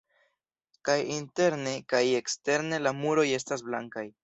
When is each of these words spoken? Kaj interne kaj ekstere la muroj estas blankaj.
Kaj 0.89 0.95
interne 1.17 1.75
kaj 1.95 2.01
ekstere 2.23 2.83
la 2.89 2.97
muroj 3.03 3.29
estas 3.39 3.67
blankaj. 3.71 4.09